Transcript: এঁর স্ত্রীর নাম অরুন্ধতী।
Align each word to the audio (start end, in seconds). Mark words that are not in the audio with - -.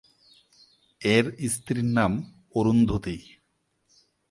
এঁর 1.01 1.25
স্ত্রীর 1.49 1.85
নাম 1.85 2.11
অরুন্ধতী। 2.55 3.17